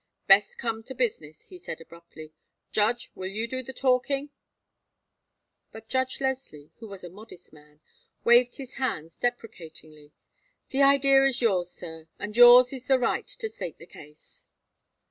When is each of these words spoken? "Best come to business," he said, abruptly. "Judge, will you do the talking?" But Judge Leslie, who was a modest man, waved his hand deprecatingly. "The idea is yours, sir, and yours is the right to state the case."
"Best 0.25 0.57
come 0.57 0.81
to 0.85 0.95
business," 0.95 1.49
he 1.49 1.59
said, 1.59 1.79
abruptly. 1.79 2.33
"Judge, 2.71 3.11
will 3.13 3.27
you 3.29 3.47
do 3.47 3.61
the 3.61 3.71
talking?" 3.71 4.31
But 5.71 5.89
Judge 5.89 6.19
Leslie, 6.19 6.71
who 6.77 6.87
was 6.87 7.03
a 7.03 7.09
modest 7.11 7.53
man, 7.53 7.81
waved 8.23 8.57
his 8.57 8.77
hand 8.81 9.11
deprecatingly. 9.21 10.11
"The 10.69 10.81
idea 10.81 11.23
is 11.25 11.39
yours, 11.43 11.69
sir, 11.69 12.07
and 12.17 12.35
yours 12.35 12.73
is 12.73 12.87
the 12.87 12.97
right 12.97 13.27
to 13.27 13.47
state 13.47 13.77
the 13.77 13.85
case." 13.85 14.47